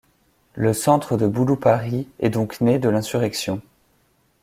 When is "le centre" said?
0.55-1.15